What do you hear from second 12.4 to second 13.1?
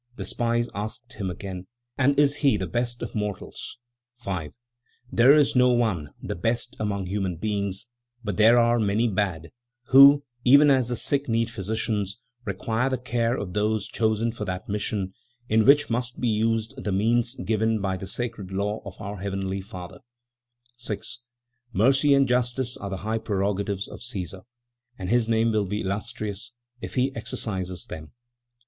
require the